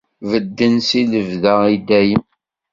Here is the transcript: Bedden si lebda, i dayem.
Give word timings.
Bedden 0.29 0.75
si 0.87 1.01
lebda, 1.11 1.55
i 1.73 1.75
dayem. 1.87 2.23